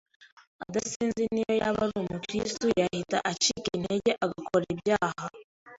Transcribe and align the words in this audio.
adasenze 0.63 1.23
n’iyo 1.33 1.53
yaba 1.61 1.81
ari 1.85 1.95
umukristo 2.03 2.65
yahitaga 2.79 3.25
acika 3.31 3.69
intege 3.77 4.11
agakora 4.25 4.63
ibyaha 4.75 5.25